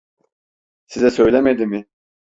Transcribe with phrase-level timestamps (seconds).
[0.85, 1.85] Size söylemedi mi?